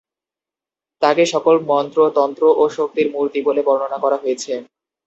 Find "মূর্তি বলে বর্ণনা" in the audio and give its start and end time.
3.13-3.97